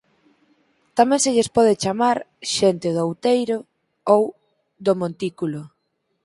Tamén 0.97 1.19
se 1.23 1.33
lles 1.35 1.49
pode 1.55 1.73
chamar 1.83 2.17
«xente 2.55 2.87
do 2.95 3.01
outeiro» 3.07 3.57
ou 4.13 4.23
«do 4.85 4.93
montículo». 5.01 5.61